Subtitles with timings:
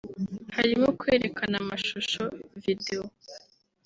[0.55, 2.23] harimo kwerekana amashusho